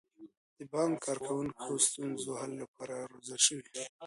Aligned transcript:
د 0.57 0.59
بانک 0.71 0.93
کارکوونکي 1.05 1.61
د 1.77 1.83
ستونزو 1.87 2.31
د 2.35 2.39
حل 2.41 2.51
لپاره 2.61 2.95
روزل 3.11 3.39
شوي. 3.47 3.63